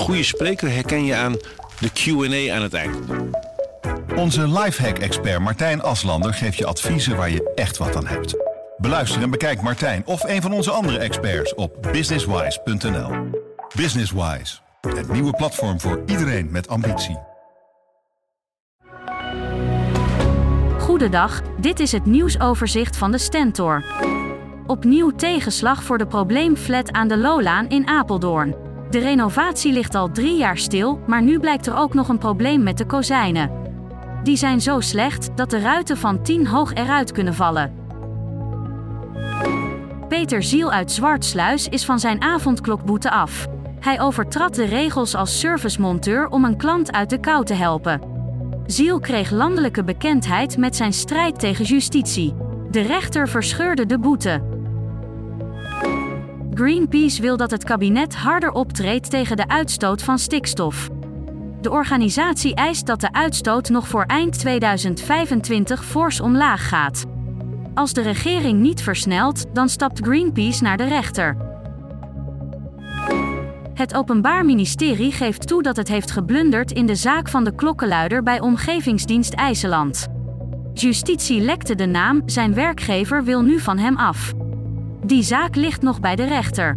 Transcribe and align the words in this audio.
goede 0.00 0.22
spreker 0.22 0.70
herken 0.70 1.04
je 1.04 1.14
aan 1.14 1.36
de 1.78 1.90
QA 1.90 2.54
aan 2.54 2.62
het 2.62 2.74
eind. 2.74 2.96
Onze 4.16 4.48
lifehack-expert 4.48 5.40
Martijn 5.40 5.82
Aslander 5.82 6.34
geeft 6.34 6.56
je 6.56 6.66
adviezen 6.66 7.16
waar 7.16 7.30
je 7.30 7.52
echt 7.54 7.76
wat 7.76 7.96
aan 7.96 8.06
hebt. 8.06 8.34
Beluister 8.76 9.22
en 9.22 9.30
bekijk 9.30 9.62
Martijn 9.62 10.02
of 10.06 10.22
een 10.24 10.42
van 10.42 10.52
onze 10.52 10.70
andere 10.70 10.98
experts 10.98 11.54
op 11.54 11.88
businesswise.nl. 11.92 13.10
Businesswise, 13.76 14.58
het 14.80 15.12
nieuwe 15.12 15.32
platform 15.32 15.80
voor 15.80 16.02
iedereen 16.06 16.50
met 16.50 16.68
ambitie. 16.68 17.18
Goedendag, 20.78 21.42
dit 21.60 21.80
is 21.80 21.92
het 21.92 22.06
nieuwsoverzicht 22.06 22.96
van 22.96 23.10
de 23.12 23.18
Stentor. 23.18 23.84
Opnieuw 24.66 25.10
tegenslag 25.10 25.82
voor 25.82 25.98
de 25.98 26.06
probleemflat 26.06 26.92
aan 26.92 27.08
de 27.08 27.16
Lolaan 27.16 27.68
in 27.68 27.88
Apeldoorn. 27.88 28.69
De 28.90 28.98
renovatie 28.98 29.72
ligt 29.72 29.94
al 29.94 30.10
drie 30.10 30.36
jaar 30.36 30.58
stil, 30.58 31.00
maar 31.06 31.22
nu 31.22 31.38
blijkt 31.40 31.66
er 31.66 31.76
ook 31.76 31.94
nog 31.94 32.08
een 32.08 32.18
probleem 32.18 32.62
met 32.62 32.78
de 32.78 32.86
kozijnen. 32.86 33.50
Die 34.22 34.36
zijn 34.36 34.60
zo 34.60 34.80
slecht 34.80 35.36
dat 35.36 35.50
de 35.50 35.58
ruiten 35.58 35.96
van 35.96 36.22
10 36.22 36.46
hoog 36.46 36.74
eruit 36.74 37.12
kunnen 37.12 37.34
vallen. 37.34 37.74
Peter 40.08 40.42
Ziel 40.42 40.72
uit 40.72 40.92
Zwartsluis 40.92 41.68
is 41.68 41.84
van 41.84 41.98
zijn 41.98 42.22
avondklokboete 42.22 43.10
af. 43.10 43.46
Hij 43.80 44.00
overtrad 44.00 44.54
de 44.54 44.64
regels 44.64 45.14
als 45.14 45.40
servicemonteur 45.40 46.28
om 46.28 46.44
een 46.44 46.56
klant 46.56 46.92
uit 46.92 47.10
de 47.10 47.20
kou 47.20 47.44
te 47.44 47.54
helpen. 47.54 48.00
Ziel 48.66 49.00
kreeg 49.00 49.30
landelijke 49.30 49.84
bekendheid 49.84 50.56
met 50.56 50.76
zijn 50.76 50.92
strijd 50.92 51.38
tegen 51.38 51.64
justitie. 51.64 52.34
De 52.70 52.80
rechter 52.80 53.28
verscheurde 53.28 53.86
de 53.86 53.98
boete. 53.98 54.59
Greenpeace 56.54 57.22
wil 57.22 57.36
dat 57.36 57.50
het 57.50 57.64
kabinet 57.64 58.14
harder 58.14 58.50
optreedt 58.52 59.10
tegen 59.10 59.36
de 59.36 59.48
uitstoot 59.48 60.02
van 60.02 60.18
stikstof. 60.18 60.88
De 61.60 61.70
organisatie 61.70 62.54
eist 62.54 62.86
dat 62.86 63.00
de 63.00 63.12
uitstoot 63.12 63.68
nog 63.68 63.88
voor 63.88 64.04
eind 64.04 64.38
2025 64.38 65.84
fors 65.84 66.20
omlaag 66.20 66.68
gaat. 66.68 67.04
Als 67.74 67.92
de 67.92 68.02
regering 68.02 68.60
niet 68.60 68.82
versnelt, 68.82 69.54
dan 69.54 69.68
stapt 69.68 70.00
Greenpeace 70.02 70.62
naar 70.62 70.76
de 70.76 70.84
rechter. 70.84 71.36
Het 73.74 73.94
Openbaar 73.94 74.44
Ministerie 74.44 75.12
geeft 75.12 75.46
toe 75.46 75.62
dat 75.62 75.76
het 75.76 75.88
heeft 75.88 76.10
geblunderd 76.10 76.72
in 76.72 76.86
de 76.86 76.94
zaak 76.94 77.28
van 77.28 77.44
de 77.44 77.54
klokkenluider 77.54 78.22
bij 78.22 78.40
Omgevingsdienst 78.40 79.32
IJsseland. 79.32 80.06
Justitie 80.74 81.40
lekte 81.40 81.74
de 81.74 81.86
naam, 81.86 82.22
zijn 82.26 82.54
werkgever 82.54 83.24
wil 83.24 83.42
nu 83.42 83.58
van 83.58 83.78
hem 83.78 83.96
af. 83.96 84.32
Die 85.04 85.22
zaak 85.22 85.54
ligt 85.54 85.82
nog 85.82 86.00
bij 86.00 86.16
de 86.16 86.24
rechter. 86.24 86.76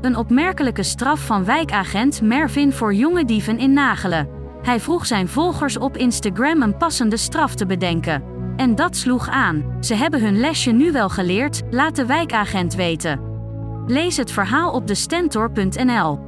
Een 0.00 0.16
opmerkelijke 0.16 0.82
straf 0.82 1.26
van 1.26 1.44
wijkagent 1.44 2.22
Mervin 2.22 2.72
voor 2.72 2.94
jonge 2.94 3.24
dieven 3.24 3.58
in 3.58 3.72
Nagelen. 3.72 4.28
Hij 4.62 4.80
vroeg 4.80 5.06
zijn 5.06 5.28
volgers 5.28 5.78
op 5.78 5.96
Instagram 5.96 6.62
een 6.62 6.76
passende 6.76 7.16
straf 7.16 7.54
te 7.54 7.66
bedenken. 7.66 8.22
En 8.56 8.74
dat 8.74 8.96
sloeg 8.96 9.28
aan. 9.28 9.76
Ze 9.80 9.94
hebben 9.94 10.20
hun 10.20 10.40
lesje 10.40 10.70
nu 10.70 10.92
wel 10.92 11.08
geleerd, 11.08 11.62
laat 11.70 11.96
de 11.96 12.06
wijkagent 12.06 12.74
weten. 12.74 13.20
Lees 13.86 14.16
het 14.16 14.30
verhaal 14.30 14.72
op 14.72 14.86
de 14.86 14.94
Stentor.nl. 14.94 16.18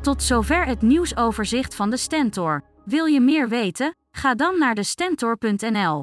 Tot 0.00 0.22
zover 0.22 0.66
het 0.66 0.82
nieuwsoverzicht 0.82 1.74
van 1.74 1.90
de 1.90 1.96
Stentor. 1.96 2.62
Wil 2.84 3.04
je 3.04 3.20
meer 3.20 3.48
weten? 3.48 3.94
Ga 4.10 4.34
dan 4.34 4.58
naar 4.58 4.74
de 4.74 4.82
Stentor.nl. 4.82 6.02